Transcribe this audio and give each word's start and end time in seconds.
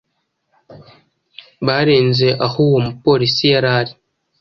Barenze 1.65 2.27
aho 2.45 2.57
uwo 2.67 2.79
mu 2.85 2.91
polisi 3.03 3.43
yarari 3.53 3.93